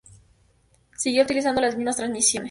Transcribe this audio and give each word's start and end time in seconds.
Siguió 0.97 1.21
utilizando 1.21 1.61
las 1.61 1.77
mismas 1.77 1.97
transmisiones. 1.97 2.39